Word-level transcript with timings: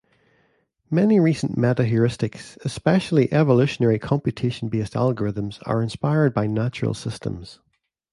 Many 0.89 1.19
recent 1.19 1.57
metaheuristics, 1.59 2.57
especially 2.65 3.31
evolutionary 3.31 3.99
computation-based 3.99 4.93
algorithms, 4.93 5.61
are 5.67 5.83
inspired 5.83 6.33
by 6.33 6.47
natural 6.47 6.95
systems. 6.95 7.59